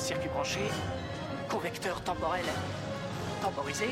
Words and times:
Circuit 0.00 0.30
branché, 0.30 0.60
convecteur 1.50 2.02
temporel 2.02 2.44
temporisé. 3.42 3.84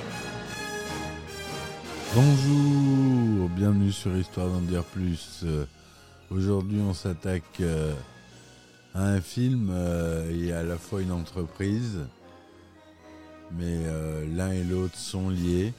Bonjour, 2.14 3.48
bienvenue 3.50 3.92
sur 3.92 4.16
Histoire 4.16 4.48
d'en 4.48 4.62
dire 4.62 4.84
plus. 4.84 5.40
Euh, 5.44 5.66
Aujourd'hui, 6.30 6.80
on 6.80 6.94
s'attaque 6.94 7.60
euh, 7.60 7.94
à 8.94 9.02
un 9.02 9.20
film 9.20 9.68
euh, 9.70 10.30
et 10.30 10.52
à 10.52 10.62
la 10.62 10.78
fois 10.78 11.02
une 11.02 11.12
entreprise, 11.12 11.98
mais 13.52 13.78
l'un 14.34 14.52
et 14.52 14.62
l'autre 14.62 14.96
sont 14.96 15.30
liés. 15.30 15.72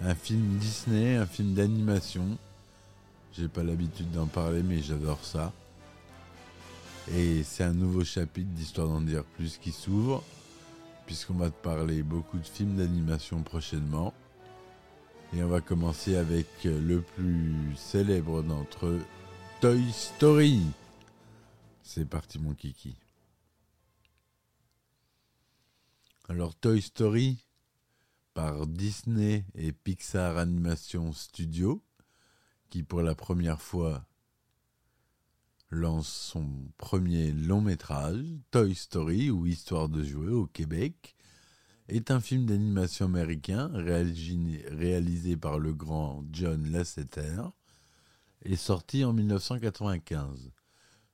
Un 0.00 0.14
film 0.14 0.58
Disney, 0.58 1.16
un 1.16 1.26
film 1.26 1.54
d'animation. 1.54 2.38
J'ai 3.36 3.46
pas 3.46 3.62
l'habitude 3.62 4.10
d'en 4.10 4.26
parler, 4.26 4.62
mais 4.62 4.80
j'adore 4.82 5.24
ça. 5.24 5.52
Et 7.12 7.42
c'est 7.42 7.64
un 7.64 7.72
nouveau 7.72 8.04
chapitre 8.04 8.50
d'Histoire 8.50 8.86
d'en 8.86 9.00
dire 9.00 9.24
plus 9.24 9.58
qui 9.58 9.72
s'ouvre, 9.72 10.22
puisqu'on 11.06 11.34
va 11.34 11.50
te 11.50 11.62
parler 11.62 12.04
beaucoup 12.04 12.38
de 12.38 12.46
films 12.46 12.76
d'animation 12.76 13.42
prochainement. 13.42 14.14
Et 15.32 15.42
on 15.42 15.48
va 15.48 15.60
commencer 15.60 16.14
avec 16.16 16.46
le 16.64 17.00
plus 17.00 17.74
célèbre 17.76 18.42
d'entre 18.42 18.86
eux, 18.86 19.02
Toy 19.60 19.90
Story. 19.92 20.62
C'est 21.82 22.08
parti 22.08 22.38
mon 22.38 22.54
kiki. 22.54 22.96
Alors 26.28 26.54
Toy 26.54 26.80
Story 26.80 27.44
par 28.34 28.68
Disney 28.68 29.44
et 29.56 29.72
Pixar 29.72 30.38
Animation 30.38 31.12
Studio 31.12 31.82
qui 32.70 32.84
pour 32.84 33.02
la 33.02 33.16
première 33.16 33.60
fois 33.60 34.06
lance 35.70 36.08
son 36.08 36.48
premier 36.78 37.32
long 37.32 37.60
métrage, 37.60 38.24
Toy 38.50 38.74
Story 38.74 39.30
ou 39.30 39.46
Histoire 39.46 39.88
de 39.88 40.02
jouer 40.02 40.30
au 40.30 40.46
Québec, 40.46 41.14
est 41.88 42.10
un 42.10 42.20
film 42.20 42.46
d'animation 42.46 43.06
américain 43.06 43.70
réalisé, 43.74 45.36
par 45.36 45.58
le 45.58 45.72
grand 45.72 46.24
John 46.32 46.70
Lasseter 46.70 47.42
et 48.42 48.56
sorti 48.56 49.04
en 49.04 49.12
1995. 49.12 50.50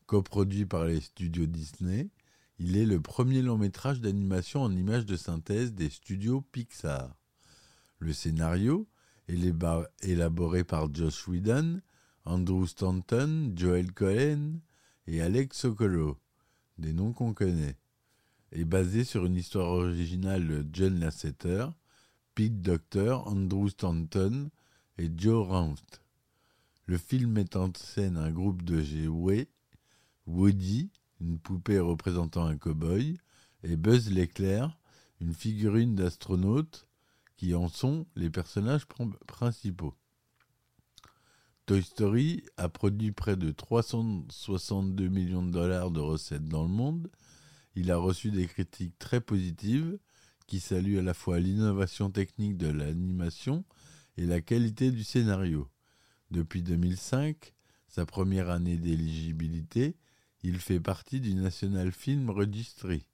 Coproduit 0.07 0.67
par 0.67 0.85
les 0.85 1.01
studios 1.01 1.47
Disney, 1.47 2.11
il 2.59 2.77
est 2.77 2.87
le 2.87 3.01
premier 3.01 3.43
long 3.43 3.59
métrage 3.59 4.01
d'animation 4.01 4.63
en 4.63 4.73
images 4.73 5.07
de 5.07 5.17
synthèse 5.17 5.75
des 5.75 5.91
studios 5.91 6.41
Pixar. 6.53 7.15
Le 7.99 8.13
scénario, 8.13 8.89
élaboré 9.29 10.65
par 10.65 10.95
Josh 10.95 11.27
Whedon, 11.27 11.81
Andrew 12.27 12.67
Stanton, 12.67 13.53
Joel 13.55 13.93
Cohen 13.93 14.59
et 15.07 15.23
Alex 15.23 15.59
Sokolow, 15.59 16.19
des 16.77 16.93
noms 16.93 17.13
qu'on 17.13 17.33
connaît, 17.33 17.77
est 18.51 18.65
basé 18.65 19.05
sur 19.05 19.25
une 19.27 19.37
histoire 19.37 19.69
originale 19.69 20.47
de 20.47 20.67
John 20.73 20.99
Lasseter, 20.99 21.69
Pete 22.35 22.61
Docter, 22.61 23.17
Andrew 23.27 23.69
Stanton 23.69 24.51
et 24.99 25.09
Joe 25.17 25.47
Ranft. 25.47 26.03
Le 26.87 26.99
film 26.99 27.33
met 27.33 27.57
en 27.57 27.73
scène 27.75 28.17
un 28.17 28.33
groupe 28.33 28.63
de 28.63 28.83
jouets, 28.83 29.49
Woody, 30.27 30.91
une 31.21 31.39
poupée 31.39 31.79
représentant 31.79 32.45
un 32.45 32.57
cow-boy, 32.57 33.19
et 33.63 33.77
Buzz 33.77 34.11
l'éclair, 34.11 34.77
une 35.21 35.33
figurine 35.33 35.95
d'astronaute, 35.95 36.89
qui 37.37 37.55
en 37.55 37.69
sont 37.69 38.07
les 38.17 38.31
personnages 38.31 38.87
pr- 38.87 39.17
principaux. 39.27 39.95
Toy 41.67 41.83
Story 41.83 42.45
a 42.57 42.69
produit 42.69 43.11
près 43.11 43.35
de 43.35 43.51
362 43.51 45.09
millions 45.09 45.45
de 45.45 45.51
dollars 45.51 45.91
de 45.91 45.99
recettes 45.99 46.47
dans 46.47 46.63
le 46.63 46.69
monde. 46.69 47.11
Il 47.75 47.91
a 47.91 47.97
reçu 47.97 48.31
des 48.31 48.47
critiques 48.47 48.97
très 49.01 49.21
positives 49.21 49.99
qui 50.47 50.61
saluent 50.61 51.01
à 51.01 51.03
la 51.03 51.13
fois 51.13 51.41
l'innovation 51.41 52.09
technique 52.09 52.57
de 52.57 52.69
l'animation 52.69 53.65
et 54.17 54.27
la 54.27 54.41
qualité 54.41 54.93
du 54.93 55.03
scénario. 55.03 55.69
Depuis 56.31 56.63
2005, 56.63 57.53
sa 57.89 58.07
première 58.07 58.49
année 58.49 58.77
d'éligibilité, 58.77 59.97
il 60.45 60.61
fait 60.61 60.79
partie 60.79 61.19
du 61.19 61.35
National 61.35 61.91
Film 61.91 62.31
Registry. 62.31 63.09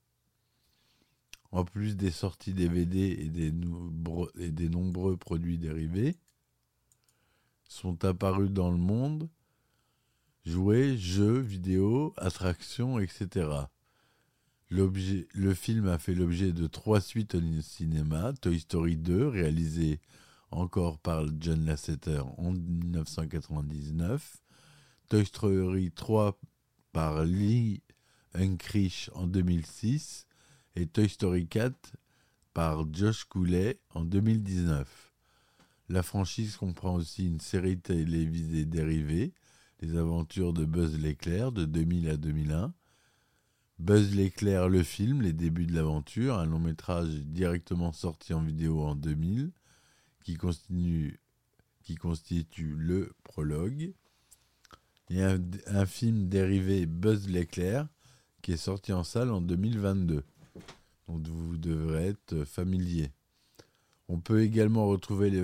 En 1.52 1.64
plus 1.64 1.96
des 1.96 2.10
sorties 2.10 2.52
DVD 2.52 3.16
et 3.18 3.30
des, 3.30 3.50
et 4.36 4.50
des 4.50 4.68
nombreux 4.68 5.16
produits 5.16 5.56
dérivés, 5.56 6.18
sont 7.72 8.04
apparus 8.04 8.50
dans 8.50 8.70
le 8.70 8.76
monde 8.76 9.28
jouets, 10.44 10.96
jeux, 10.96 11.38
vidéos, 11.38 12.12
attractions, 12.16 12.98
etc. 12.98 13.48
Le 14.68 15.54
film 15.54 15.88
a 15.88 15.98
fait 15.98 16.14
l'objet 16.14 16.52
de 16.52 16.66
trois 16.66 17.00
suites 17.00 17.34
au 17.34 17.40
cinéma. 17.60 18.32
Toy 18.40 18.60
Story 18.60 18.96
2, 18.96 19.28
réalisé 19.28 20.00
encore 20.50 20.98
par 20.98 21.24
John 21.40 21.64
Lasseter 21.64 22.22
en 22.38 22.52
1999. 22.52 24.38
Toy 25.08 25.24
Story 25.24 25.92
3 25.92 26.38
par 26.92 27.24
Lee 27.24 27.82
Unkrich 28.34 29.10
en 29.14 29.26
2006. 29.26 30.26
Et 30.74 30.86
Toy 30.86 31.08
Story 31.08 31.46
4 31.46 31.96
par 32.54 32.84
Josh 32.92 33.24
Cooley 33.24 33.78
en 33.90 34.04
2019. 34.04 35.11
La 35.92 36.02
franchise 36.02 36.56
comprend 36.56 36.94
aussi 36.94 37.26
une 37.26 37.38
série 37.38 37.78
télévisée 37.78 38.64
dérivée, 38.64 39.34
Les 39.82 39.94
aventures 39.98 40.54
de 40.54 40.64
Buzz 40.64 40.98
l'éclair 40.98 41.52
de 41.52 41.66
2000 41.66 42.08
à 42.08 42.16
2001. 42.16 42.72
Buzz 43.78 44.14
l'éclair, 44.14 44.70
le 44.70 44.82
film, 44.82 45.20
Les 45.20 45.34
débuts 45.34 45.66
de 45.66 45.74
l'aventure, 45.74 46.38
un 46.38 46.46
long 46.46 46.60
métrage 46.60 47.10
directement 47.10 47.92
sorti 47.92 48.32
en 48.32 48.42
vidéo 48.42 48.82
en 48.82 48.94
2000, 48.94 49.52
qui, 50.24 50.38
constitue 50.38 51.18
le 52.74 53.12
prologue. 53.22 53.92
Et 55.10 55.22
un, 55.22 55.38
un 55.66 55.84
film 55.84 56.26
dérivé 56.26 56.86
Buzz 56.86 57.28
l'éclair, 57.28 57.86
qui 58.40 58.52
est 58.52 58.56
sorti 58.56 58.94
en 58.94 59.04
salle 59.04 59.30
en 59.30 59.42
2022, 59.42 60.24
dont 61.08 61.22
vous 61.22 61.58
devrez 61.58 62.06
être 62.06 62.44
familier. 62.44 63.10
On 64.14 64.20
peut 64.20 64.42
également 64.42 64.88
retrouver 64.88 65.30
les, 65.30 65.40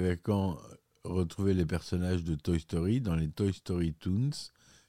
personnages 1.65 2.23
de 2.23 2.35
Toy 2.35 2.61
Story 2.61 3.01
dans 3.01 3.15
les 3.15 3.31
Toy 3.31 3.55
Story 3.55 3.95
Toons, 3.95 4.29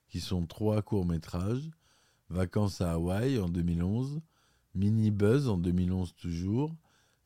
qui 0.10 0.20
sont 0.20 0.46
trois 0.46 0.82
courts-métrages. 0.82 1.72
Vacances 2.28 2.82
à 2.82 2.92
Hawaï 2.92 3.40
en 3.40 3.48
2011, 3.48 4.20
Mini 4.76 5.12
Buzz 5.12 5.48
en 5.48 5.58
2011 5.58 6.14
toujours, 6.16 6.76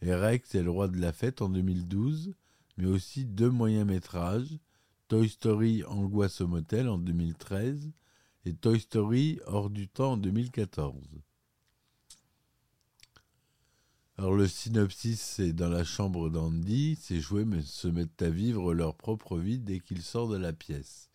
et 0.04 0.14
Rex 0.14 0.54
et 0.54 0.62
le 0.62 0.70
roi 0.70 0.88
de 0.90 1.00
la 1.00 1.12
fête 1.12 1.42
en 1.42 1.50
2012, 1.50 2.36
mais 2.78 2.86
aussi 2.86 3.26
deux 3.26 3.50
moyens-métrages, 3.50 4.60
Toy 5.08 5.30
Story 5.30 5.84
Angoisse 5.86 6.40
au 6.40 6.48
motel 6.48 6.88
en 6.88 7.00
2013 7.00 7.92
et 8.46 8.54
Toy 8.54 8.80
Story 8.80 9.40
Hors 9.48 9.72
du 9.72 9.88
temps 9.88 10.12
en 10.12 10.18
2014. 10.18 10.94
Alors 14.18 14.36
le 14.36 14.48
synopsis, 14.48 15.20
c'est 15.20 15.54
dans 15.54 15.70
la 15.70 15.84
chambre 15.84 16.30
d'Andy, 16.30 16.96
ces 17.02 17.20
jouets 17.20 17.46
se 17.64 17.88
mettent 17.88 18.22
à 18.22 18.30
vivre 18.30 18.74
leur 18.76 18.96
propre 18.96 19.40
vie 19.40 19.58
dès 19.58 19.80
qu'il 19.80 20.04
sort 20.04 20.28
de 20.28 20.38
la 20.38 20.54
pièce. 20.54 21.10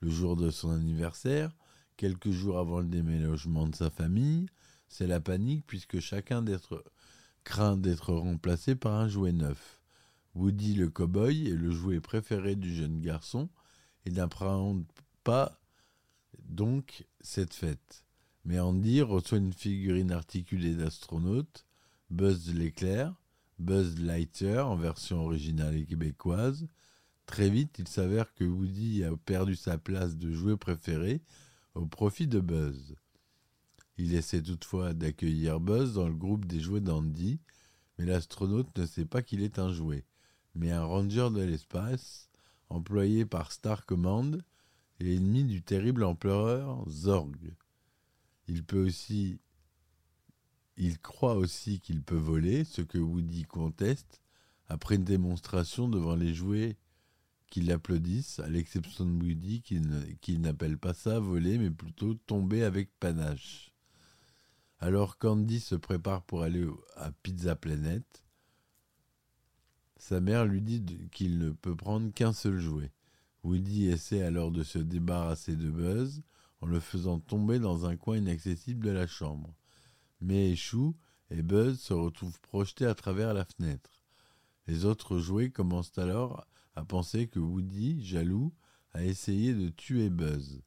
Le 0.00 0.08
jour 0.08 0.36
de 0.36 0.50
son 0.50 0.70
anniversaire, 0.70 1.50
quelques 1.96 2.30
jours 2.30 2.58
avant 2.58 2.78
le 2.78 2.86
déménagement 2.86 3.66
de 3.66 3.74
sa 3.74 3.90
famille, 3.90 4.46
c'est 4.86 5.08
la 5.08 5.18
panique 5.18 5.64
puisque 5.66 5.98
chacun 5.98 6.44
craint 7.42 7.76
d'être 7.76 8.14
remplacé 8.14 8.76
par 8.76 8.94
un 8.94 9.08
jouet 9.08 9.32
neuf. 9.32 9.80
Woody 10.36 10.74
le 10.74 10.88
cow-boy 10.88 11.48
est 11.48 11.56
le 11.56 11.72
jouet 11.72 12.00
préféré 12.00 12.54
du 12.54 12.72
jeune 12.72 13.00
garçon 13.00 13.48
et 14.06 14.10
n'appréhende 14.12 14.84
pas 15.24 15.58
donc 16.44 17.04
cette 17.20 17.54
fête. 17.54 18.04
Mais 18.44 18.60
Andy 18.60 19.02
reçoit 19.02 19.38
une 19.38 19.52
figurine 19.52 20.12
articulée 20.12 20.74
d'astronaute, 20.74 21.66
Buzz 22.10 22.54
l'éclair, 22.54 23.14
Buzz 23.58 23.98
Lightyear 23.98 24.68
en 24.68 24.76
version 24.76 25.24
originale 25.24 25.76
et 25.76 25.84
québécoise, 25.84 26.68
Très 27.28 27.50
vite, 27.50 27.78
il 27.78 27.86
s'avère 27.86 28.32
que 28.32 28.42
Woody 28.42 29.04
a 29.04 29.14
perdu 29.14 29.54
sa 29.54 29.76
place 29.76 30.16
de 30.16 30.32
jouet 30.32 30.56
préféré 30.56 31.20
au 31.74 31.84
profit 31.84 32.26
de 32.26 32.40
Buzz. 32.40 32.96
Il 33.98 34.14
essaie 34.14 34.42
toutefois 34.42 34.94
d'accueillir 34.94 35.60
Buzz 35.60 35.92
dans 35.92 36.08
le 36.08 36.14
groupe 36.14 36.46
des 36.46 36.58
jouets 36.58 36.80
d'Andy, 36.80 37.38
mais 37.98 38.06
l'astronaute 38.06 38.76
ne 38.78 38.86
sait 38.86 39.04
pas 39.04 39.20
qu'il 39.20 39.42
est 39.42 39.58
un 39.58 39.70
jouet, 39.70 40.06
mais 40.54 40.70
un 40.70 40.84
ranger 40.84 41.28
de 41.30 41.42
l'espace, 41.42 42.30
employé 42.70 43.26
par 43.26 43.52
Star 43.52 43.84
Command 43.84 44.42
et 44.98 45.14
ennemi 45.16 45.44
du 45.44 45.60
terrible 45.60 46.04
empereur 46.04 46.82
Zorg. 46.88 47.36
Il 48.46 48.64
peut 48.64 48.86
aussi 48.86 49.38
il 50.78 50.98
croit 50.98 51.34
aussi 51.34 51.80
qu'il 51.80 52.02
peut 52.02 52.16
voler, 52.16 52.64
ce 52.64 52.82
que 52.82 52.98
Woody 52.98 53.42
conteste 53.42 54.22
après 54.68 54.94
une 54.94 55.04
démonstration 55.04 55.88
devant 55.88 56.14
les 56.14 56.32
jouets 56.32 56.76
qui 57.50 57.62
l'applaudissent, 57.62 58.38
à 58.40 58.48
l'exception 58.48 59.04
de 59.04 59.10
Woody 59.10 59.62
qui 59.62 60.38
n'appelle 60.38 60.78
pas 60.78 60.94
ça 60.94 61.18
voler, 61.18 61.58
mais 61.58 61.70
plutôt 61.70 62.14
tomber 62.14 62.62
avec 62.62 62.90
panache. 63.00 63.72
Alors 64.78 65.18
Candy 65.18 65.58
se 65.58 65.74
prépare 65.74 66.22
pour 66.22 66.42
aller 66.42 66.64
à 66.96 67.10
Pizza 67.10 67.56
Planet. 67.56 68.04
Sa 69.96 70.20
mère 70.20 70.44
lui 70.44 70.60
dit 70.60 70.84
qu'il 71.10 71.38
ne 71.38 71.50
peut 71.50 71.74
prendre 71.74 72.12
qu'un 72.12 72.32
seul 72.32 72.60
jouet. 72.60 72.92
Woody 73.42 73.86
essaie 73.86 74.22
alors 74.22 74.52
de 74.52 74.62
se 74.62 74.78
débarrasser 74.78 75.56
de 75.56 75.70
Buzz 75.70 76.22
en 76.60 76.66
le 76.66 76.78
faisant 76.78 77.18
tomber 77.18 77.58
dans 77.58 77.86
un 77.86 77.96
coin 77.96 78.18
inaccessible 78.18 78.84
de 78.84 78.90
la 78.90 79.06
chambre. 79.06 79.54
Mais 80.20 80.50
échoue 80.50 80.96
et 81.30 81.42
Buzz 81.42 81.78
se 81.78 81.92
retrouve 81.92 82.40
projeté 82.40 82.86
à 82.86 82.94
travers 82.94 83.34
la 83.34 83.44
fenêtre. 83.44 83.90
Les 84.66 84.84
autres 84.84 85.18
jouets 85.18 85.50
commencent 85.50 85.98
alors 85.98 86.46
à 86.74 86.84
penser 86.84 87.26
que 87.26 87.38
Woody, 87.38 88.04
jaloux, 88.04 88.52
a 88.92 89.04
essayé 89.04 89.54
de 89.54 89.68
tuer 89.68 90.10
Buzz. 90.10 90.62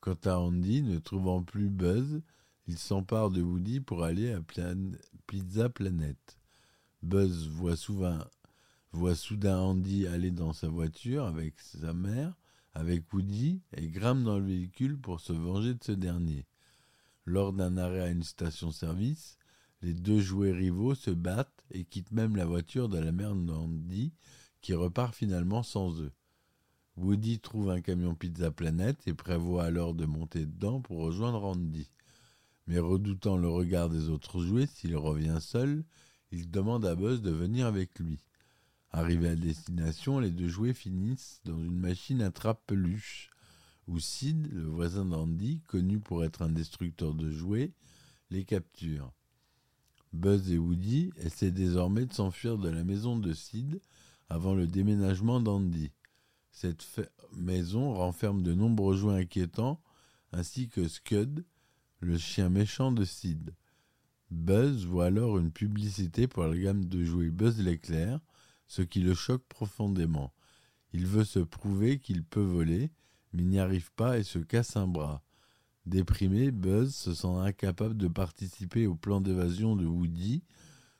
Quant 0.00 0.18
à 0.24 0.38
Andy, 0.38 0.82
ne 0.82 0.98
trouvant 0.98 1.42
plus 1.42 1.70
Buzz, 1.70 2.22
il 2.66 2.78
s'empare 2.78 3.30
de 3.30 3.42
Woody 3.42 3.80
pour 3.80 4.04
aller 4.04 4.32
à 4.32 4.40
Pizza 5.26 5.68
Planet. 5.68 6.38
Buzz 7.02 7.48
voit, 7.48 7.76
voit 8.92 9.14
soudain 9.14 9.58
Andy 9.58 10.06
aller 10.06 10.30
dans 10.30 10.52
sa 10.52 10.68
voiture 10.68 11.26
avec 11.26 11.60
sa 11.60 11.92
mère, 11.92 12.34
avec 12.74 13.12
Woody, 13.12 13.60
et 13.76 13.88
grimpe 13.88 14.24
dans 14.24 14.38
le 14.38 14.46
véhicule 14.46 14.98
pour 14.98 15.20
se 15.20 15.32
venger 15.32 15.74
de 15.74 15.82
ce 15.82 15.92
dernier. 15.92 16.46
Lors 17.24 17.52
d'un 17.52 17.76
arrêt 17.76 18.00
à 18.00 18.08
une 18.08 18.24
station-service, 18.24 19.38
les 19.80 19.94
deux 19.94 20.20
jouets 20.20 20.52
rivaux 20.52 20.94
se 20.94 21.10
battent 21.10 21.64
et 21.70 21.84
quittent 21.84 22.12
même 22.12 22.36
la 22.36 22.44
voiture 22.44 22.88
de 22.88 22.98
la 22.98 23.12
mère 23.12 23.34
d'Andy, 23.34 24.12
qui 24.60 24.74
repart 24.74 25.14
finalement 25.14 25.62
sans 25.62 26.00
eux. 26.00 26.12
Woody 26.96 27.40
trouve 27.40 27.70
un 27.70 27.80
camion 27.80 28.14
Pizza 28.14 28.50
Planet 28.50 28.96
et 29.06 29.14
prévoit 29.14 29.64
alors 29.64 29.94
de 29.94 30.04
monter 30.04 30.46
dedans 30.46 30.80
pour 30.80 30.98
rejoindre 30.98 31.44
Andy. 31.44 31.90
Mais 32.66 32.78
redoutant 32.78 33.36
le 33.36 33.48
regard 33.48 33.88
des 33.88 34.08
autres 34.08 34.40
jouets, 34.40 34.66
s'il 34.66 34.96
revient 34.96 35.38
seul, 35.40 35.84
il 36.30 36.50
demande 36.50 36.84
à 36.86 36.94
Buzz 36.94 37.22
de 37.22 37.30
venir 37.30 37.66
avec 37.66 37.98
lui. 37.98 38.22
Arrivés 38.90 39.30
à 39.30 39.36
destination, 39.36 40.20
les 40.20 40.30
deux 40.30 40.48
jouets 40.48 40.74
finissent 40.74 41.40
dans 41.44 41.58
une 41.58 41.78
machine 41.78 42.20
à 42.20 42.30
trappe-peluche, 42.30 43.31
où 43.88 43.98
Sid, 43.98 44.52
le 44.52 44.64
voisin 44.64 45.04
d'Andy, 45.04 45.60
connu 45.66 45.98
pour 45.98 46.24
être 46.24 46.42
un 46.42 46.48
destructeur 46.48 47.14
de 47.14 47.30
jouets, 47.30 47.72
les 48.30 48.44
capture. 48.44 49.12
Buzz 50.12 50.50
et 50.50 50.58
Woody 50.58 51.10
essaient 51.16 51.50
désormais 51.50 52.06
de 52.06 52.12
s'enfuir 52.12 52.58
de 52.58 52.68
la 52.68 52.84
maison 52.84 53.16
de 53.16 53.32
Sid 53.32 53.80
avant 54.28 54.54
le 54.54 54.66
déménagement 54.66 55.40
d'Andy. 55.40 55.90
Cette 56.50 56.84
maison 57.34 57.94
renferme 57.94 58.42
de 58.42 58.54
nombreux 58.54 58.96
jouets 58.96 59.20
inquiétants 59.22 59.80
ainsi 60.32 60.68
que 60.68 60.88
Scud, 60.88 61.44
le 62.00 62.18
chien 62.18 62.48
méchant 62.48 62.92
de 62.92 63.04
Sid. 63.04 63.54
Buzz 64.30 64.86
voit 64.86 65.06
alors 65.06 65.38
une 65.38 65.50
publicité 65.50 66.26
pour 66.26 66.44
la 66.44 66.56
gamme 66.56 66.86
de 66.86 67.04
jouets 67.04 67.30
Buzz 67.30 67.58
l'éclair, 67.60 68.20
ce 68.66 68.82
qui 68.82 69.00
le 69.00 69.14
choque 69.14 69.44
profondément. 69.48 70.32
Il 70.92 71.06
veut 71.06 71.24
se 71.24 71.38
prouver 71.38 71.98
qu'il 71.98 72.24
peut 72.24 72.40
voler, 72.40 72.90
mais 73.32 73.44
n'y 73.44 73.58
arrive 73.58 73.92
pas 73.92 74.18
et 74.18 74.22
se 74.22 74.38
casse 74.38 74.76
un 74.76 74.86
bras. 74.86 75.22
Déprimé, 75.86 76.50
Buzz 76.52 76.94
se 76.94 77.14
sent 77.14 77.26
incapable 77.26 77.96
de 77.96 78.08
participer 78.08 78.86
au 78.86 78.94
plan 78.94 79.20
d'évasion 79.20 79.74
de 79.74 79.84
Woody. 79.84 80.42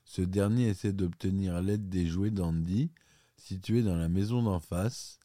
Ce 0.04 0.22
dernier 0.22 0.68
essaie 0.68 0.92
d'obtenir 0.92 1.62
l'aide 1.62 1.88
des 1.88 2.06
jouets 2.06 2.30
d'Andy, 2.30 2.90
situés 3.36 3.82
dans 3.82 3.96
la 3.96 4.08
maison 4.08 4.42
d'en 4.42 4.60
face, 4.60 5.20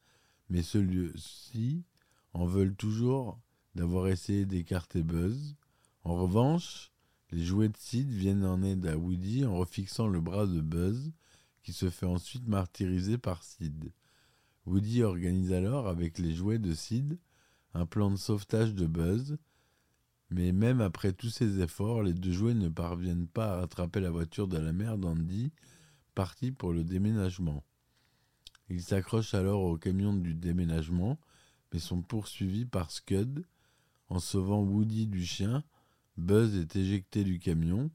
mais 0.49 0.61
ceux-ci 0.61 1.83
en 2.33 2.45
veulent 2.45 2.75
toujours 2.75 3.39
d'avoir 3.73 4.07
essayé 4.07 4.45
d'écarter 4.45 5.03
Buzz. 5.03 5.55
En 6.03 6.15
revanche, 6.15 6.91
les 7.31 7.43
jouets 7.43 7.69
de 7.69 7.77
Sid 7.77 8.09
viennent 8.09 8.45
en 8.45 8.61
aide 8.61 8.85
à 8.85 8.97
Woody 8.97 9.43
en 9.45 9.57
refixant 9.57 10.07
le 10.07 10.21
bras 10.21 10.45
de 10.45 10.61
Buzz, 10.61 11.11
qui 11.63 11.73
se 11.73 11.89
fait 11.89 12.05
ensuite 12.05 12.47
martyriser 12.47 13.17
par 13.17 13.43
Sid. 13.43 13.91
Woody 14.67 15.01
organise 15.01 15.53
alors 15.53 15.87
avec 15.87 16.19
les 16.19 16.35
jouets 16.35 16.59
de 16.59 16.73
Sid 16.73 17.17
un 17.73 17.85
plan 17.85 18.11
de 18.11 18.17
sauvetage 18.17 18.73
de 18.73 18.85
Buzz, 18.85 19.37
mais 20.29 20.51
même 20.51 20.81
après 20.81 21.13
tous 21.13 21.29
ces 21.29 21.61
efforts, 21.61 22.03
les 22.03 22.13
deux 22.13 22.33
jouets 22.33 22.53
ne 22.53 22.67
parviennent 22.67 23.27
pas 23.27 23.53
à 23.53 23.59
rattraper 23.61 24.01
la 24.01 24.11
voiture 24.11 24.49
de 24.49 24.57
la 24.57 24.73
mère 24.73 24.97
d'Andy, 24.97 25.53
partie 26.15 26.51
pour 26.51 26.73
le 26.73 26.83
déménagement. 26.83 27.63
Ils 28.69 28.81
s'accrochent 28.81 29.35
alors 29.35 29.61
au 29.61 29.77
camion 29.77 30.13
du 30.13 30.35
déménagement, 30.35 31.17
mais 31.71 31.79
sont 31.79 32.01
poursuivis 32.01 32.65
par 32.65 32.91
Scud. 32.91 33.45
En 34.09 34.19
sauvant 34.19 34.61
Woody 34.61 35.07
du 35.07 35.23
chien, 35.25 35.63
Buzz 36.17 36.57
est 36.57 36.75
éjecté 36.75 37.23
du 37.23 37.39
camion. 37.39 37.89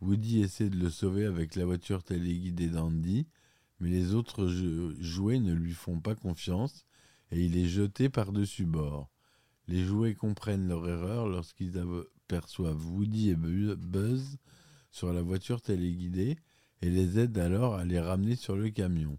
Woody 0.00 0.40
essaie 0.40 0.70
de 0.70 0.78
le 0.78 0.88
sauver 0.88 1.26
avec 1.26 1.56
la 1.56 1.66
voiture 1.66 2.02
téléguidée 2.02 2.68
d'Andy, 2.70 3.26
mais 3.80 3.90
les 3.90 4.14
autres 4.14 4.48
jouets 5.00 5.40
ne 5.40 5.52
lui 5.52 5.72
font 5.72 6.00
pas 6.00 6.14
confiance 6.14 6.86
et 7.30 7.44
il 7.44 7.56
est 7.56 7.68
jeté 7.68 8.08
par-dessus 8.08 8.64
bord. 8.64 9.10
Les 9.68 9.84
jouets 9.84 10.14
comprennent 10.14 10.68
leur 10.68 10.88
erreur 10.88 11.28
lorsqu'ils 11.28 11.78
aperçoivent 11.78 12.86
Woody 12.86 13.30
et 13.30 13.36
Buzz 13.36 14.38
sur 14.90 15.12
la 15.12 15.22
voiture 15.22 15.60
téléguidée 15.60 16.36
et 16.82 16.90
les 16.90 17.18
aident 17.18 17.38
alors 17.38 17.74
à 17.74 17.84
les 17.84 18.00
ramener 18.00 18.36
sur 18.36 18.56
le 18.56 18.70
camion. 18.70 19.18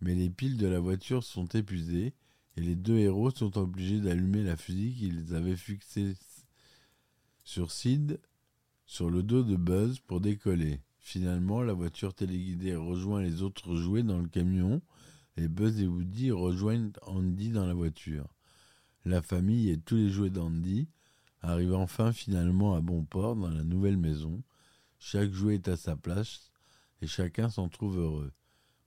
Mais 0.00 0.14
les 0.14 0.30
piles 0.30 0.56
de 0.56 0.66
la 0.66 0.80
voiture 0.80 1.24
sont 1.24 1.46
épuisées 1.46 2.14
et 2.56 2.60
les 2.60 2.74
deux 2.74 2.98
héros 2.98 3.30
sont 3.30 3.56
obligés 3.56 4.00
d'allumer 4.00 4.42
la 4.42 4.56
fusée 4.56 4.92
qu'ils 4.92 5.34
avaient 5.34 5.56
fixée 5.56 6.14
sur 7.44 7.70
Sid 7.70 8.20
sur 8.84 9.10
le 9.10 9.22
dos 9.22 9.42
de 9.42 9.56
Buzz 9.56 10.00
pour 10.00 10.20
décoller. 10.20 10.80
Finalement, 11.10 11.62
la 11.62 11.72
voiture 11.72 12.12
téléguidée 12.12 12.76
rejoint 12.76 13.22
les 13.22 13.40
autres 13.40 13.76
jouets 13.76 14.02
dans 14.02 14.18
le 14.18 14.28
camion 14.28 14.82
et 15.38 15.48
Buzz 15.48 15.80
et 15.80 15.86
Woody 15.86 16.30
rejoignent 16.32 16.92
Andy 17.00 17.48
dans 17.48 17.64
la 17.64 17.72
voiture. 17.72 18.28
La 19.06 19.22
famille 19.22 19.70
et 19.70 19.78
tous 19.78 19.96
les 19.96 20.10
jouets 20.10 20.28
d'Andy 20.28 20.86
arrivent 21.40 21.76
enfin 21.76 22.12
finalement 22.12 22.74
à 22.74 22.82
bon 22.82 23.06
port 23.06 23.36
dans 23.36 23.48
la 23.48 23.64
nouvelle 23.64 23.96
maison. 23.96 24.42
Chaque 24.98 25.32
jouet 25.32 25.54
est 25.54 25.68
à 25.68 25.78
sa 25.78 25.96
place 25.96 26.52
et 27.00 27.06
chacun 27.06 27.48
s'en 27.48 27.70
trouve 27.70 27.98
heureux. 27.98 28.32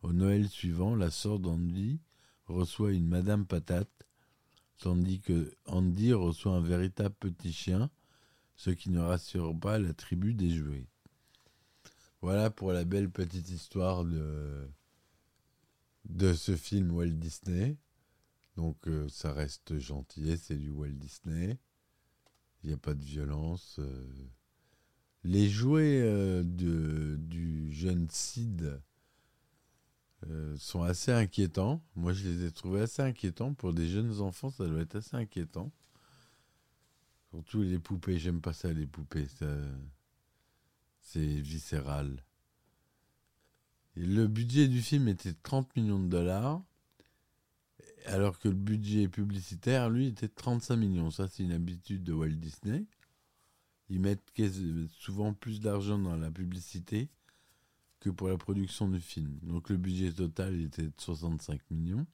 Au 0.04 0.13
Noël 0.13 0.48
suivant, 0.48 0.94
la 0.94 1.10
sœur 1.10 1.40
d'Andy 1.40 2.01
reçoit 2.46 2.92
une 2.92 3.08
Madame 3.08 3.48
Patate, 3.48 4.06
tandis 4.78 5.22
que 5.22 5.51
Andy 5.66 6.13
reçoit 6.13 6.54
un 6.54 6.62
véritable 6.62 7.16
petit 7.20 7.51
chien, 7.51 7.90
ce 8.58 8.70
qui 8.70 8.92
ne 8.92 9.00
rassure 9.00 9.60
pas 9.60 9.80
la 9.80 9.96
tribu 9.96 10.36
des 10.36 10.51
jouets. 10.51 10.90
Voilà 12.22 12.51
pour 12.51 12.72
la 12.72 12.86
belle 12.86 13.10
petite 13.10 13.50
histoire 13.50 14.06
de, 14.06 14.70
ce 16.34 16.56
film 16.56 16.92
Walt 16.92 17.08
Disney. 17.08 17.78
Donc 18.58 18.88
euh, 18.88 19.10
ça 19.10 19.34
reste 19.34 19.80
gentil, 19.80 20.38
c'est 20.38 20.58
du 20.58 20.70
Walt 20.70 20.90
Disney. 20.90 21.58
Il 22.63 22.68
n'y 22.68 22.74
a 22.74 22.78
pas 22.78 22.94
de 22.94 23.04
violence. 23.04 23.78
Euh. 23.80 24.08
Les 25.24 25.50
jouets 25.50 26.01
euh, 26.04 26.44
du 26.44 27.72
jeune 27.72 28.08
Sid 28.10 28.80
sont 30.58 30.84
assez 30.84 31.12
inquiétants. 31.12 31.84
Moi, 31.96 32.13
je 32.13 32.30
les 32.30 32.46
ai 32.46 32.51
trouvés 32.51 32.82
assez 32.82 33.01
inquiétants. 33.01 33.56
Pour 33.56 33.74
des 33.74 33.88
jeunes 33.88 34.20
enfants, 34.22 34.51
ça 34.51 34.68
doit 34.68 34.82
être 34.82 34.98
assez 34.98 35.16
inquiétant. 35.16 35.72
Surtout 37.32 37.63
les 37.63 37.80
poupées, 37.80 38.20
j'aime 38.20 38.40
pas 38.40 38.54
ça, 38.54 38.72
les 38.72 38.86
poupées. 38.86 39.25
C'est 41.01 41.41
viscéral. 41.41 42.24
le 43.96 44.27
budget 44.27 44.67
du 44.67 44.81
film 44.81 45.08
était 45.10 45.34
30 45.43 45.75
millions 45.75 46.00
de 46.00 46.08
dollars 46.08 46.62
alors 48.05 48.39
que 48.39 48.48
le 48.48 48.55
budget 48.55 49.08
publicitaire, 49.08 49.89
lui, 49.89 50.08
était 50.08 50.27
de 50.27 50.34
35 50.34 50.75
millions. 50.77 51.12
Ça, 51.12 51.27
c'est 51.27 51.43
une 51.43 51.51
habitude 51.51 52.03
de 52.03 52.13
Walt 52.13 52.29
Disney. 52.29 52.86
Ils 53.89 54.00
mettent 54.00 54.24
souvent 54.89 55.34
plus 55.34 55.60
d'argent 55.60 56.00
dans 56.00 56.15
la 56.15 56.31
publicité 56.31 57.10
que 58.00 58.10
pour 58.10 58.29
la 58.29 58.38
production 58.38 58.88
du 58.89 59.00
film. 59.01 59.38
Donc 59.43 59.70
le 59.70 59.77
budget 59.77 60.12
total 60.12 60.60
était 60.62 60.84
de 60.88 60.93
65 60.98 61.62
millions. 61.70 62.08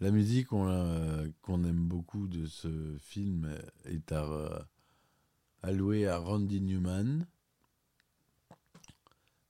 La 0.00 0.12
musique 0.12 0.46
qu'on 0.46 0.68
aime 1.64 1.88
beaucoup 1.88 2.28
de 2.28 2.46
ce 2.46 2.96
film 3.00 3.52
est 3.86 4.12
à- 4.12 4.68
allouée 5.62 6.06
à 6.06 6.18
Randy 6.18 6.60
Newman. 6.60 7.26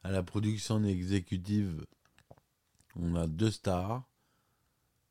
À 0.02 0.10
la 0.10 0.22
production 0.22 0.82
exécutive, 0.84 1.86
on 2.96 3.14
a 3.14 3.26
deux 3.26 3.50
stars. 3.50 4.08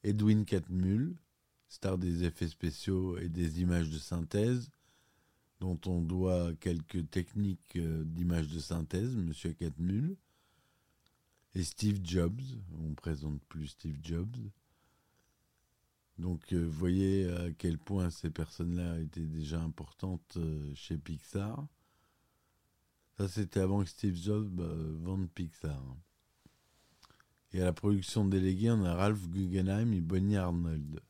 Edwin 0.04 0.46
Catmull, 0.46 1.16
star 1.68 1.98
des 1.98 2.24
effets 2.24 2.48
spéciaux 2.48 3.18
et 3.18 3.30
des 3.30 3.62
images 3.62 3.90
de 3.90 3.98
synthèse, 3.98 4.70
dont 5.60 5.80
on 5.86 6.02
doit 6.02 6.54
quelques 6.60 7.10
techniques 7.10 7.76
euh, 7.76 8.04
d'images 8.06 8.48
de 8.48 8.60
synthèse, 8.60 9.16
Monsieur 9.16 9.54
Catmull. 9.54 10.16
Et 11.56 11.64
Steve 11.64 12.00
Jobs, 12.04 12.42
on 12.80 12.94
présente 12.94 13.42
plus 13.50 13.68
Steve 13.68 13.98
Jobs. 14.04 14.38
Donc 16.18 16.52
euh, 16.54 16.66
vous 16.66 16.72
voyez 16.72 17.30
à 17.32 17.52
quel 17.58 17.78
point 17.78 18.10
ces 18.10 18.30
personnes-là 18.30 19.00
étaient 19.00 19.20
déjà 19.22 19.62
importantes 19.62 20.38
euh, 20.38 20.72
chez 20.74 20.98
Pixar. 20.98 21.68
Ça 23.18 23.28
c'était 23.28 23.60
avant 23.60 23.84
que 23.84 23.90
Steve 23.90 24.16
Jobs 24.16 24.60
euh, 24.60 24.98
vende 25.02 25.30
Pixar. 25.30 25.84
Et 27.54 27.62
à 27.62 27.66
la 27.66 27.74
production 27.74 28.26
déléguée, 28.26 28.72
on 28.72 28.84
a 28.84 28.94
Ralph 28.94 29.28
Guggenheim 29.30 29.94
et 29.94 30.02
Bonnie 30.02 30.38
Arnold. 30.38 31.02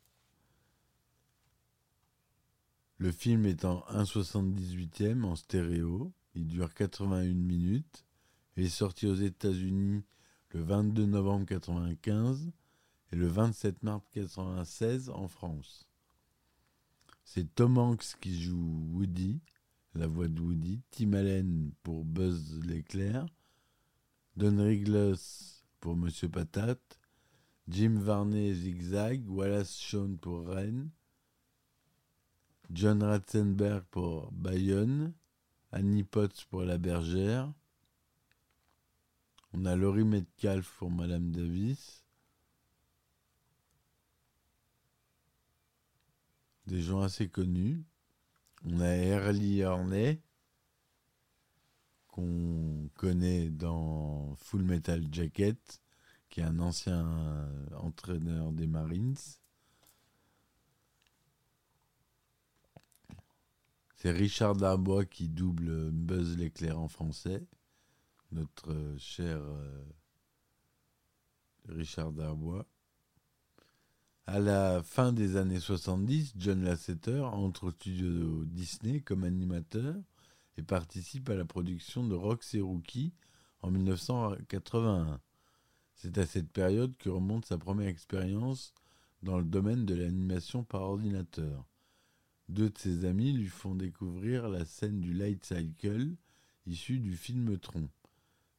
Le 2.99 3.11
film 3.11 3.45
est 3.45 3.63
en 3.65 3.79
1,78e 3.91 5.23
en 5.23 5.35
stéréo. 5.35 6.11
Il 6.35 6.47
dure 6.47 6.73
81 6.73 7.33
minutes. 7.33 8.05
Il 8.55 8.65
est 8.65 8.69
sorti 8.69 9.07
aux 9.07 9.15
États-Unis 9.15 10.03
le 10.51 10.61
22 10.61 11.05
novembre 11.05 11.45
1995 11.49 12.51
et 13.11 13.15
le 13.15 13.27
27 13.27 13.83
mars 13.83 14.03
1996 14.15 15.09
en 15.09 15.27
France. 15.27 15.87
C'est 17.23 17.53
Tom 17.55 17.77
Hanks 17.77 18.15
qui 18.21 18.41
joue 18.41 18.87
Woody, 18.93 19.41
la 19.95 20.07
voix 20.07 20.27
de 20.27 20.39
Woody, 20.39 20.81
Tim 20.91 21.13
Allen 21.13 21.71
pour 21.83 22.05
Buzz 22.05 22.59
l'éclair, 22.65 23.25
Don 24.35 24.63
Rieglos 24.63 25.63
pour 25.79 25.95
Monsieur 25.95 26.29
Patate, 26.29 26.99
Jim 27.67 27.99
Varney 27.99 28.53
Zigzag, 28.53 29.29
Wallace 29.29 29.77
Shawn 29.77 30.17
pour 30.17 30.47
Ren, 30.47 30.89
John 32.69 33.03
Ratzenberg 33.03 33.83
pour 33.91 34.31
Bayonne, 34.31 35.13
Annie 35.71 36.03
Potts 36.03 36.45
pour 36.49 36.63
La 36.63 36.77
Bergère, 36.77 37.51
on 39.53 39.65
a 39.65 39.75
Laurie 39.75 40.03
Metcalf 40.03 40.75
pour 40.77 40.91
Madame 40.91 41.31
Davis, 41.31 42.05
des 46.67 46.81
gens 46.81 47.01
assez 47.01 47.29
connus. 47.29 47.83
On 48.65 48.79
a 48.81 48.95
Early 48.95 49.63
Horney, 49.63 50.21
qu'on 52.07 52.89
connaît 52.95 53.49
dans 53.49 54.35
Full 54.35 54.63
Metal 54.63 55.03
Jacket, 55.11 55.81
qui 56.29 56.41
est 56.41 56.43
un 56.43 56.59
ancien 56.59 57.49
entraîneur 57.75 58.51
des 58.51 58.67
Marines. 58.67 59.15
C'est 63.95 64.11
Richard 64.11 64.55
Darbois 64.55 65.05
qui 65.05 65.27
double 65.27 65.91
Buzz 65.91 66.37
l'éclair 66.37 66.79
en 66.79 66.87
français. 66.87 67.43
Notre 68.31 68.95
cher 68.99 69.39
euh, 69.41 69.83
Richard 71.69 72.11
Darbois. 72.11 72.67
À 74.29 74.39
la 74.39 74.83
fin 74.83 75.13
des 75.13 75.37
années 75.37 75.61
70, 75.61 76.33
John 76.35 76.61
Lasseter 76.65 77.21
entre 77.21 77.67
au 77.67 77.71
studio 77.71 78.43
Disney 78.43 78.99
comme 78.99 79.23
animateur 79.23 79.95
et 80.57 80.63
participe 80.63 81.29
à 81.29 81.35
la 81.35 81.45
production 81.45 82.05
de 82.05 82.13
Rox 82.13 82.53
et 82.53 82.59
Rookie 82.59 83.13
en 83.61 83.71
1981. 83.71 85.21
C'est 85.95 86.17
à 86.17 86.25
cette 86.25 86.51
période 86.51 86.93
que 86.97 87.07
remonte 87.07 87.45
sa 87.45 87.57
première 87.57 87.87
expérience 87.87 88.73
dans 89.23 89.37
le 89.37 89.45
domaine 89.45 89.85
de 89.85 89.95
l'animation 89.95 90.65
par 90.65 90.81
ordinateur. 90.81 91.65
Deux 92.49 92.69
de 92.69 92.77
ses 92.77 93.05
amis 93.05 93.31
lui 93.31 93.47
font 93.47 93.75
découvrir 93.75 94.49
la 94.49 94.65
scène 94.65 94.99
du 94.99 95.13
Light 95.13 95.45
Cycle 95.45 96.17
issue 96.65 96.99
du 96.99 97.15
film 97.15 97.57
Tron. 97.59 97.87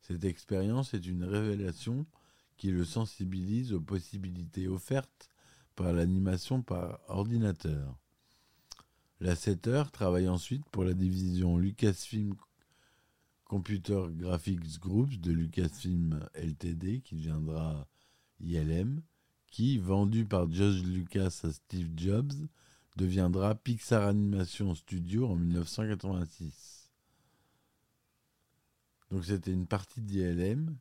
Cette 0.01 0.25
expérience 0.25 0.95
est 0.95 1.07
une 1.07 1.25
révélation 1.25 2.07
qui 2.57 2.71
le 2.71 2.87
sensibilise 2.87 3.75
aux 3.75 3.83
possibilités 3.83 4.67
offertes 4.67 5.29
par 5.79 5.93
l'animation 5.93 6.61
par 6.61 6.99
ordinateur. 7.07 7.97
Lasseter 9.21 9.85
travaille 9.93 10.29
ensuite 10.29 10.69
pour 10.71 10.83
la 10.83 10.93
division 10.93 11.57
Lucasfilm 11.57 12.35
Computer 13.45 14.07
Graphics 14.11 14.81
Groups 14.81 15.21
de 15.21 15.31
Lucasfilm 15.31 16.19
Ltd, 16.35 17.01
qui 17.03 17.15
deviendra 17.15 17.87
ILM, 18.41 19.03
qui, 19.47 19.79
vendu 19.79 20.25
par 20.25 20.51
George 20.51 20.83
Lucas 20.83 21.43
à 21.45 21.53
Steve 21.53 21.91
Jobs, 21.97 22.35
deviendra 22.97 23.55
Pixar 23.55 24.03
Animation 24.03 24.75
Studio 24.75 25.29
en 25.29 25.37
1986. 25.37 26.91
Donc 29.13 29.25
c'était 29.25 29.53
une 29.53 29.69
partie 29.69 30.01
d'ILM 30.01 30.77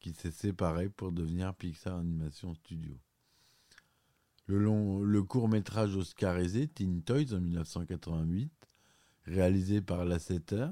qui 0.00 0.14
s'est 0.14 0.30
séparée 0.30 0.88
pour 0.88 1.12
devenir 1.12 1.54
Pixar 1.54 1.98
Animation 1.98 2.54
Studio. 2.54 2.98
Le, 4.50 4.58
long, 4.58 5.00
le 5.00 5.22
court 5.22 5.48
métrage 5.48 5.94
oscarisé 5.94 6.66
Teen 6.66 7.02
Toys 7.02 7.32
en 7.32 7.40
1988, 7.40 8.50
réalisé 9.26 9.80
par 9.80 10.04
Lasseter, 10.04 10.66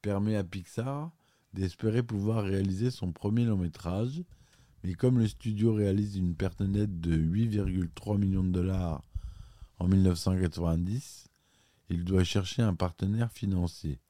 permet 0.00 0.36
à 0.36 0.42
Pixar 0.42 1.12
d'espérer 1.52 2.02
pouvoir 2.02 2.42
réaliser 2.42 2.90
son 2.90 3.12
premier 3.12 3.44
long 3.44 3.58
métrage, 3.58 4.22
mais 4.82 4.94
comme 4.94 5.18
le 5.18 5.28
studio 5.28 5.74
réalise 5.74 6.16
une 6.16 6.34
perte 6.34 6.62
nette 6.62 6.98
de 7.02 7.14
8,3 7.14 8.16
millions 8.16 8.42
de 8.42 8.52
dollars 8.52 9.02
en 9.78 9.86
1990, 9.86 11.28
il 11.90 12.04
doit 12.04 12.24
chercher 12.24 12.62
un 12.62 12.74
partenaire 12.74 13.30
financier. 13.32 14.00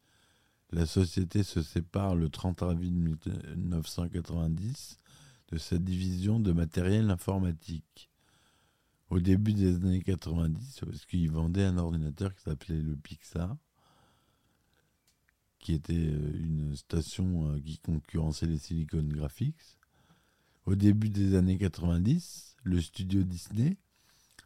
La 0.70 0.86
société 0.86 1.42
se 1.42 1.62
sépare 1.62 2.14
le 2.14 2.28
30 2.28 2.62
avril 2.62 2.92
1990 2.92 4.98
de 5.50 5.58
sa 5.58 5.78
division 5.78 6.38
de 6.38 6.52
matériel 6.52 7.10
informatique. 7.10 8.09
Au 9.10 9.18
début 9.18 9.52
des 9.52 9.74
années 9.74 10.02
90, 10.02 10.80
parce 10.86 11.04
qu'il 11.04 11.30
vendait 11.30 11.64
un 11.64 11.78
ordinateur 11.78 12.32
qui 12.34 12.42
s'appelait 12.42 12.80
le 12.80 12.94
Pixar, 12.96 13.56
qui 15.58 15.74
était 15.74 15.94
une 15.94 16.74
station 16.76 17.60
qui 17.60 17.78
concurrençait 17.78 18.46
les 18.46 18.58
Silicon 18.58 19.02
Graphics. 19.02 19.78
Au 20.64 20.76
début 20.76 21.10
des 21.10 21.34
années 21.34 21.58
90, 21.58 22.56
le 22.62 22.80
studio 22.80 23.22
Disney 23.24 23.76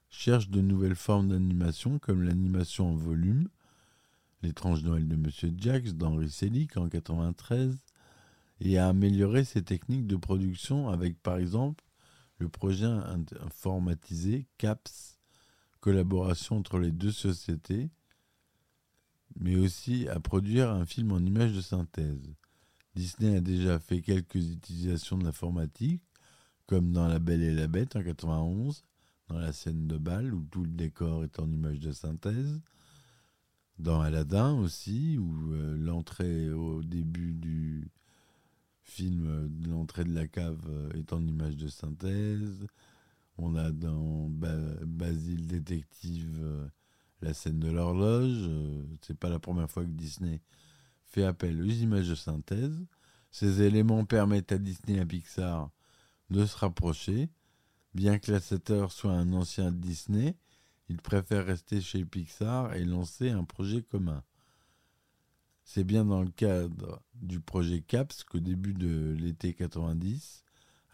cherche 0.08 0.48
de 0.48 0.60
nouvelles 0.60 0.96
formes 0.96 1.28
d'animation 1.28 1.98
comme 1.98 2.22
l'animation 2.22 2.90
en 2.90 2.96
volume, 2.96 3.48
L'étrange 4.44 4.82
Noël 4.82 5.08
de 5.08 5.16
Monsieur 5.16 5.54
Jax 5.56 5.94
d'Henri 5.94 6.28
Selick 6.28 6.76
en 6.76 6.90
93 6.90 7.78
et 8.60 8.76
a 8.76 8.88
amélioré 8.88 9.42
ses 9.42 9.62
techniques 9.62 10.06
de 10.06 10.16
production 10.16 10.90
avec 10.90 11.18
par 11.22 11.38
exemple 11.38 11.82
le 12.38 12.48
projet 12.48 12.86
informatisé 13.40 14.46
CAPS, 14.58 15.18
collaboration 15.80 16.56
entre 16.56 16.78
les 16.78 16.92
deux 16.92 17.12
sociétés, 17.12 17.90
mais 19.36 19.56
aussi 19.56 20.08
à 20.08 20.20
produire 20.20 20.70
un 20.70 20.86
film 20.86 21.12
en 21.12 21.18
images 21.18 21.52
de 21.52 21.60
synthèse. 21.60 22.34
Disney 22.94 23.36
a 23.36 23.40
déjà 23.40 23.78
fait 23.78 24.00
quelques 24.00 24.36
utilisations 24.36 25.18
de 25.18 25.24
l'informatique, 25.24 26.02
comme 26.66 26.92
dans 26.92 27.08
La 27.08 27.18
Belle 27.18 27.42
et 27.42 27.52
la 27.52 27.66
Bête 27.66 27.96
en 27.96 28.02
91, 28.02 28.84
dans 29.28 29.38
la 29.38 29.52
scène 29.52 29.86
de 29.86 29.98
bal 29.98 30.32
où 30.32 30.44
tout 30.44 30.64
le 30.64 30.70
décor 30.70 31.24
est 31.24 31.38
en 31.38 31.50
images 31.50 31.80
de 31.80 31.92
synthèse, 31.92 32.60
dans 33.78 34.00
Aladdin 34.00 34.52
aussi, 34.54 35.18
où 35.18 35.52
euh, 35.52 35.76
l'entrée 35.76 36.50
au 36.52 36.82
début 36.82 37.32
du 37.32 37.90
film, 38.84 39.26
euh, 39.26 39.68
l'entrée 39.68 40.04
de 40.04 40.14
la 40.14 40.28
cave 40.28 40.60
euh, 40.68 40.92
est 40.92 41.12
en 41.12 41.26
image 41.26 41.56
de 41.56 41.68
synthèse. 41.68 42.66
On 43.38 43.56
a 43.56 43.72
dans 43.72 44.28
ba 44.28 44.54
Basile 44.86 45.46
Détective 45.46 46.38
euh, 46.42 46.66
la 47.20 47.34
scène 47.34 47.58
de 47.58 47.70
l'horloge. 47.70 48.48
C'est 49.02 49.18
pas 49.18 49.30
la 49.30 49.40
première 49.40 49.70
fois 49.70 49.84
que 49.84 49.90
Disney 49.90 50.40
fait 51.06 51.24
appel 51.24 51.60
aux 51.60 51.64
images 51.64 52.08
de 52.08 52.14
synthèse. 52.14 52.86
Ces 53.30 53.62
éléments 53.62 54.04
permettent 54.04 54.52
à 54.52 54.58
Disney 54.58 55.00
et 55.00 55.06
Pixar 55.06 55.70
de 56.30 56.44
se 56.46 56.56
rapprocher. 56.56 57.30
Bien 57.94 58.18
que 58.18 58.30
Lasseter 58.30 58.86
soit 58.90 59.12
un 59.12 59.32
ancien 59.32 59.72
de 59.72 59.78
Disney, 59.78 60.36
il 60.88 60.98
préfère 60.98 61.46
rester 61.46 61.80
chez 61.80 62.04
Pixar 62.04 62.74
et 62.74 62.84
lancer 62.84 63.30
un 63.30 63.44
projet 63.44 63.82
commun. 63.82 64.22
C'est 65.66 65.84
bien 65.84 66.04
dans 66.04 66.22
le 66.22 66.30
cadre 66.30 67.02
du 67.14 67.40
projet 67.40 67.80
CAPS 67.80 68.24
qu'au 68.24 68.38
début 68.38 68.74
de 68.74 69.16
l'été 69.18 69.54
90 69.54 70.44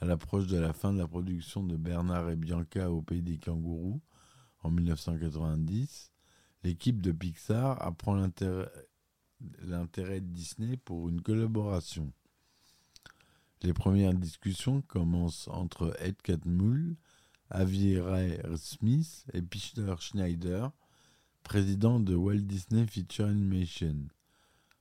À 0.00 0.04
l'approche 0.04 0.46
de 0.46 0.58
la 0.58 0.72
fin 0.72 0.92
de 0.92 0.98
la 0.98 1.08
production 1.08 1.64
de 1.64 1.76
Bernard 1.76 2.30
et 2.30 2.36
Bianca 2.36 2.90
au 2.90 3.02
Pays 3.02 3.20
des 3.20 3.36
Kangourous 3.36 4.00
en 4.62 4.70
1990, 4.70 6.12
l'équipe 6.62 7.02
de 7.02 7.10
Pixar 7.10 7.82
apprend 7.82 8.14
l'intérêt 8.14 8.70
de 10.20 10.26
Disney 10.26 10.76
pour 10.76 11.08
une 11.08 11.20
collaboration. 11.20 12.12
Les 13.62 13.72
premières 13.72 14.14
discussions 14.14 14.82
commencent 14.82 15.48
entre 15.48 15.96
Ed 15.98 16.22
Catmull, 16.22 16.96
Avi 17.50 17.98
Ray 17.98 18.40
Smith 18.56 19.26
et 19.32 19.42
Peter 19.42 19.96
Schneider, 19.98 20.70
président 21.42 21.98
de 21.98 22.14
Walt 22.14 22.42
Disney 22.42 22.86
Feature 22.86 23.26
Animation. 23.26 24.06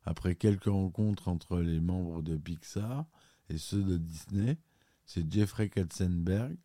Après 0.04 0.36
quelques 0.36 0.66
rencontres 0.66 1.28
entre 1.28 1.60
les 1.60 1.80
membres 1.80 2.22
de 2.22 2.38
Pixar 2.38 3.06
et 3.50 3.58
ceux 3.58 3.84
de 3.84 3.98
Disney, 3.98 4.58
c'est 5.06 5.32
Jeffrey 5.32 5.70
Katzenberg, 5.70 6.56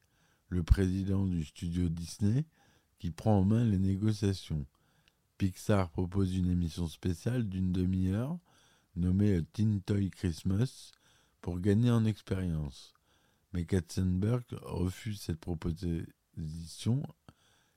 le 0.48 0.62
président 0.62 1.26
du 1.26 1.44
studio 1.44 1.88
Disney, 1.88 2.44
qui 2.98 3.10
prend 3.10 3.38
en 3.38 3.44
main 3.44 3.64
les 3.64 3.78
négociations. 3.78 4.66
Pixar 5.38 5.90
propose 5.90 6.36
une 6.36 6.50
émission 6.50 6.86
spéciale 6.86 7.48
d'une 7.48 7.72
demi-heure 7.72 8.38
nommée 8.96 9.42
Teen 9.52 9.80
Toy 9.80 10.10
Christmas 10.10 10.92
pour 11.40 11.58
gagner 11.58 11.90
en 11.90 12.04
expérience. 12.04 12.94
Mais 13.52 13.64
Katzenberg 13.64 14.44
refuse 14.62 15.20
cette 15.20 15.40
proposition 15.40 17.02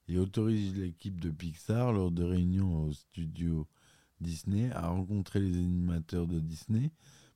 et 0.08 0.18
autorise 0.18 0.76
l'équipe 0.76 1.20
de 1.20 1.30
Pixar 1.30 1.92
lors 1.92 2.12
de 2.12 2.24
réunions 2.24 2.86
au 2.86 2.94
studio 2.94 3.68
Disney 4.20 4.72
à 4.72 4.88
rencontrer 4.88 5.40
les 5.40 5.58
animateurs 5.58 6.28
de 6.28 6.40
Disney 6.40 6.92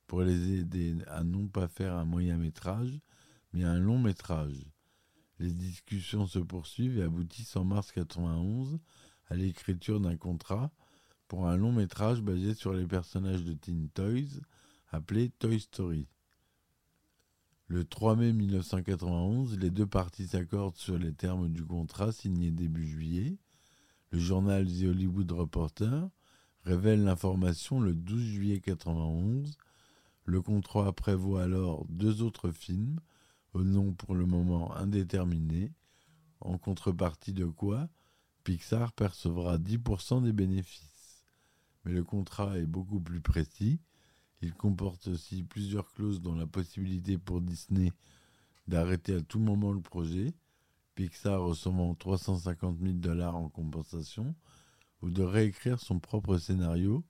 pour 0.06 0.22
les 0.22 0.58
aider 0.58 0.96
à 1.06 1.24
non 1.24 1.46
pas 1.48 1.68
faire 1.68 1.94
un 1.94 2.04
moyen 2.04 2.36
métrage, 2.36 3.00
mais 3.52 3.64
un 3.64 3.78
long 3.78 3.98
métrage. 3.98 4.66
Les 5.38 5.50
discussions 5.50 6.26
se 6.26 6.38
poursuivent 6.38 6.98
et 6.98 7.02
aboutissent 7.02 7.56
en 7.56 7.64
mars 7.64 7.92
1991 7.96 8.78
à 9.28 9.36
l'écriture 9.36 10.00
d'un 10.00 10.16
contrat 10.16 10.70
pour 11.28 11.48
un 11.48 11.56
long 11.56 11.72
métrage 11.72 12.20
basé 12.20 12.54
sur 12.54 12.74
les 12.74 12.86
personnages 12.86 13.44
de 13.44 13.54
Teen 13.54 13.88
Toys 13.88 14.40
appelé 14.90 15.30
Toy 15.30 15.58
Story. 15.58 16.06
Le 17.66 17.84
3 17.84 18.16
mai 18.16 18.34
1991, 18.34 19.58
les 19.58 19.70
deux 19.70 19.86
parties 19.86 20.26
s'accordent 20.26 20.76
sur 20.76 20.98
les 20.98 21.14
termes 21.14 21.48
du 21.48 21.64
contrat 21.64 22.12
signé 22.12 22.50
début 22.50 22.86
juillet. 22.86 23.38
Le 24.10 24.18
journal 24.18 24.66
The 24.66 24.84
Hollywood 24.84 25.32
Reporter 25.32 26.10
révèle 26.64 27.04
l'information 27.04 27.80
le 27.80 27.94
12 27.94 28.22
juillet 28.22 28.62
1991. 28.66 29.56
Le 30.24 30.42
contrat 30.42 30.92
prévoit 30.92 31.42
alors 31.42 31.84
deux 31.88 32.22
autres 32.22 32.52
films, 32.52 33.00
au 33.54 33.64
nom 33.64 33.92
pour 33.92 34.14
le 34.14 34.24
moment 34.24 34.74
indéterminé, 34.76 35.72
en 36.40 36.58
contrepartie 36.58 37.32
de 37.32 37.46
quoi 37.46 37.88
Pixar 38.44 38.92
percevra 38.92 39.58
10% 39.58 40.22
des 40.22 40.32
bénéfices. 40.32 41.24
Mais 41.84 41.92
le 41.92 42.04
contrat 42.04 42.58
est 42.58 42.66
beaucoup 42.66 43.00
plus 43.00 43.20
précis. 43.20 43.80
Il 44.40 44.54
comporte 44.54 45.08
aussi 45.08 45.42
plusieurs 45.42 45.92
clauses 45.92 46.20
dont 46.20 46.34
la 46.34 46.46
possibilité 46.46 47.18
pour 47.18 47.40
Disney 47.40 47.92
d'arrêter 48.68 49.16
à 49.16 49.20
tout 49.20 49.40
moment 49.40 49.72
le 49.72 49.80
projet, 49.80 50.34
Pixar 50.94 51.40
recevant 51.40 51.94
350 51.94 52.78
000 52.80 52.94
dollars 52.94 53.36
en 53.36 53.48
compensation, 53.48 54.34
ou 55.02 55.10
de 55.10 55.22
réécrire 55.22 55.80
son 55.80 55.98
propre 55.98 56.38
scénario 56.38 57.04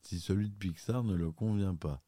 si 0.00 0.20
celui 0.20 0.50
de 0.50 0.54
Pixar 0.54 1.04
ne 1.04 1.14
le 1.14 1.30
convient 1.30 1.74
pas, 1.74 2.02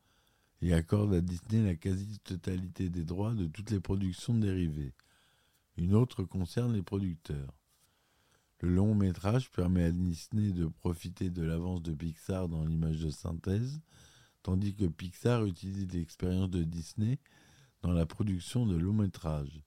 et 0.60 0.74
accorde 0.74 1.14
à 1.14 1.20
Disney 1.20 1.64
la 1.64 1.76
quasi-totalité 1.76 2.90
des 2.90 3.04
droits 3.04 3.34
de 3.34 3.46
toutes 3.46 3.70
les 3.70 3.80
productions 3.80 4.34
dérivées. 4.34 4.94
Une 5.76 5.94
autre 5.94 6.24
concerne 6.24 6.74
les 6.74 6.82
producteurs. 6.82 7.54
Le 8.60 8.70
long 8.70 8.94
métrage 8.94 9.50
permet 9.50 9.84
à 9.84 9.92
Disney 9.92 10.52
de 10.52 10.66
profiter 10.66 11.30
de 11.30 11.42
l'avance 11.42 11.82
de 11.82 11.92
Pixar 11.92 12.48
dans 12.48 12.64
l'image 12.64 13.00
de 13.00 13.10
synthèse, 13.10 13.80
tandis 14.42 14.74
que 14.74 14.86
Pixar 14.86 15.44
utilise 15.44 15.92
l'expérience 15.92 16.50
de 16.50 16.64
Disney 16.64 17.18
dans 17.82 17.92
la 17.92 18.06
production 18.06 18.66
de 18.66 18.76
long 18.76 18.94
métrage. 18.94 19.62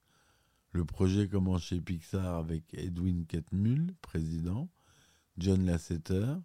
Le 0.72 0.86
projet 0.86 1.28
commence 1.28 1.64
chez 1.64 1.82
Pixar 1.82 2.36
avec 2.36 2.64
Edwin 2.74 3.26
Catmull, 3.26 3.94
président, 4.02 4.70
John 5.40 5.66
Lasseter, 5.66 6.36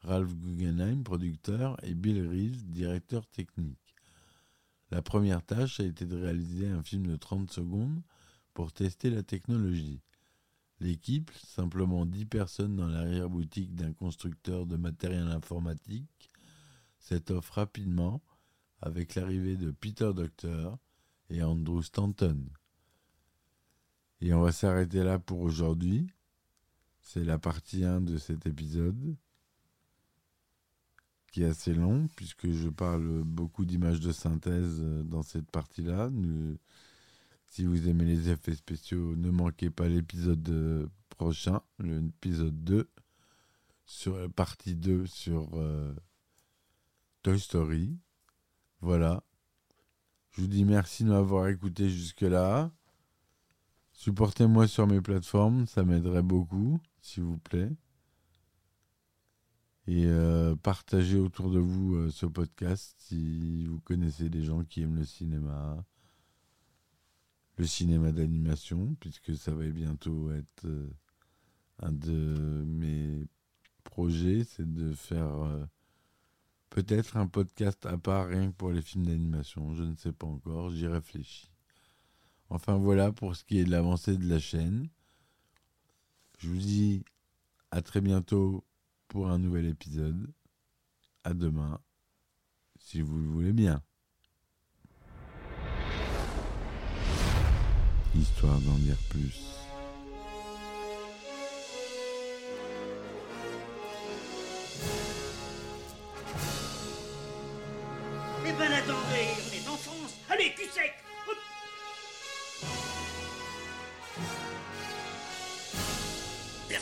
Ralph 0.00 0.34
Guggenheim, 0.34 1.02
producteur, 1.02 1.76
et 1.82 1.94
Bill 1.94 2.28
Reeves, 2.28 2.62
directeur 2.64 3.26
technique. 3.26 3.78
La 4.90 5.00
première 5.00 5.42
tâche 5.42 5.80
a 5.80 5.84
été 5.84 6.04
de 6.04 6.16
réaliser 6.16 6.68
un 6.68 6.82
film 6.82 7.06
de 7.06 7.16
30 7.16 7.50
secondes 7.50 8.02
pour 8.52 8.72
tester 8.72 9.08
la 9.10 9.22
technologie. 9.22 10.02
L'équipe, 10.80 11.30
simplement 11.46 12.04
10 12.04 12.26
personnes 12.26 12.76
dans 12.76 12.86
l'arrière-boutique 12.86 13.74
d'un 13.74 13.92
constructeur 13.92 14.66
de 14.66 14.76
matériel 14.76 15.28
informatique, 15.28 16.30
s'étoffe 16.98 17.50
rapidement 17.50 18.22
avec 18.80 19.14
l'arrivée 19.14 19.56
de 19.56 19.70
Peter 19.70 20.12
Docter 20.14 20.68
et 21.30 21.42
Andrew 21.42 21.82
Stanton. 21.82 22.44
Et 24.20 24.34
on 24.34 24.42
va 24.42 24.52
s'arrêter 24.52 25.02
là 25.02 25.18
pour 25.18 25.40
aujourd'hui. 25.40 26.10
C'est 27.06 27.22
la 27.22 27.38
partie 27.38 27.84
1 27.84 28.00
de 28.00 28.16
cet 28.16 28.46
épisode 28.46 29.14
qui 31.30 31.42
est 31.42 31.46
assez 31.46 31.74
long 31.74 32.08
puisque 32.16 32.50
je 32.50 32.68
parle 32.68 33.22
beaucoup 33.24 33.64
d'images 33.66 34.00
de 34.00 34.10
synthèse 34.10 34.80
dans 35.04 35.22
cette 35.22 35.50
partie-là. 35.50 36.10
Si 37.46 37.66
vous 37.66 37.88
aimez 37.88 38.06
les 38.06 38.30
effets 38.30 38.54
spéciaux, 38.54 39.14
ne 39.16 39.30
manquez 39.30 39.68
pas 39.70 39.86
l'épisode 39.86 40.48
euh, 40.48 40.88
prochain, 41.10 41.60
l'épisode 41.78 42.64
2, 42.64 42.88
sur 43.84 44.18
la 44.18 44.28
partie 44.28 44.74
2 44.74 45.06
sur 45.06 45.50
euh, 45.54 45.94
Toy 47.22 47.38
Story. 47.38 47.96
Voilà. 48.80 49.22
Je 50.30 50.40
vous 50.40 50.48
dis 50.48 50.64
merci 50.64 51.04
de 51.04 51.10
m'avoir 51.10 51.48
écouté 51.48 51.90
jusque-là. 51.90 52.72
Supportez-moi 53.92 54.66
sur 54.66 54.86
mes 54.86 55.00
plateformes, 55.00 55.66
ça 55.66 55.84
m'aiderait 55.84 56.22
beaucoup, 56.22 56.80
s'il 57.04 57.24
vous 57.24 57.38
plaît. 57.38 57.70
Et 59.86 60.06
euh, 60.06 60.56
partagez 60.56 61.18
autour 61.18 61.50
de 61.50 61.58
vous 61.58 62.10
ce 62.10 62.26
podcast 62.26 62.94
si 62.98 63.66
vous 63.66 63.80
connaissez 63.80 64.30
des 64.30 64.42
gens 64.42 64.64
qui 64.64 64.82
aiment 64.82 64.96
le 64.96 65.04
cinéma 65.04 65.84
le 67.56 67.66
cinéma 67.66 68.12
d'animation, 68.12 68.96
puisque 69.00 69.36
ça 69.36 69.52
va 69.54 69.66
bientôt 69.68 70.30
être 70.32 70.64
euh, 70.64 70.90
un 71.80 71.92
de 71.92 72.64
mes 72.66 73.26
projets, 73.84 74.44
c'est 74.44 74.70
de 74.72 74.92
faire 74.92 75.28
euh, 75.42 75.64
peut-être 76.70 77.16
un 77.16 77.28
podcast 77.28 77.86
à 77.86 77.96
part 77.98 78.28
rien 78.28 78.50
que 78.50 78.56
pour 78.56 78.72
les 78.72 78.82
films 78.82 79.06
d'animation. 79.06 79.74
Je 79.74 79.84
ne 79.84 79.94
sais 79.94 80.12
pas 80.12 80.26
encore, 80.26 80.70
j'y 80.70 80.86
réfléchis. 80.86 81.50
Enfin 82.50 82.76
voilà 82.76 83.12
pour 83.12 83.36
ce 83.36 83.44
qui 83.44 83.58
est 83.58 83.64
de 83.64 83.70
l'avancée 83.70 84.16
de 84.16 84.28
la 84.28 84.38
chaîne. 84.38 84.88
Je 86.44 86.50
vous 86.50 86.58
dis 86.58 87.02
à 87.70 87.80
très 87.80 88.02
bientôt 88.02 88.66
pour 89.08 89.30
un 89.30 89.38
nouvel 89.38 89.64
épisode. 89.64 90.30
À 91.24 91.32
demain, 91.32 91.80
si 92.78 93.00
vous 93.00 93.16
le 93.16 93.28
voulez 93.28 93.54
bien. 93.54 93.82
histoire 98.14 98.60
d'en 98.60 98.76
dire 98.76 98.98
plus. 99.08 99.40
Eh 108.46 108.52
ben 108.52 108.70
attendez, 108.70 109.28
on 109.40 109.54
est 109.54 109.68
en 109.68 109.76
France. 109.78 110.14
Allez, 110.28 110.52
cul 110.54 110.68
sec. 110.68 110.92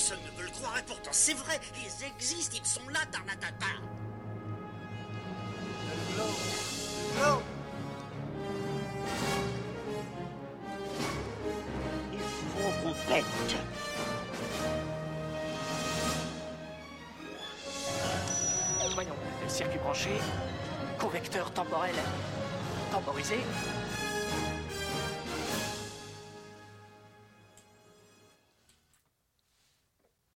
Personne 0.03 0.19
ne 0.25 0.37
veut 0.37 0.47
le 0.47 0.51
croire 0.51 0.77
et 0.77 0.83
pourtant 0.83 1.12
c'est 1.12 1.35
vrai, 1.35 1.61
ils 1.77 2.05
existent, 2.05 2.57
ils 2.61 2.67
sont 2.67 2.88
là, 2.88 2.99
Tarnatata. 3.12 3.67
Il 12.12 12.19
faut. 12.19 12.93
Voyons, 18.95 19.15
circuit 19.47 19.79
branché, 19.79 20.11
convecteur 20.99 21.53
temporel 21.53 21.95
temporisé, 22.91 23.38